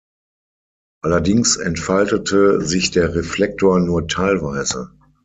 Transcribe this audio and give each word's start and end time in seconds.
Allerdings 1.03 1.57
entfaltete 1.57 2.65
sich 2.65 2.89
der 2.89 3.13
Reflektor 3.13 3.79
nur 3.79 4.07
teilweise. 4.07 4.89